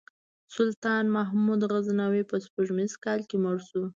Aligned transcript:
سلطان 0.55 1.03
محمود 1.15 1.61
غزنوي 1.71 2.23
په 2.31 2.35
سپوږمیز 2.45 2.93
کال 3.03 3.19
کې 3.29 3.37
مړ 3.43 3.57
شو. 3.69 3.83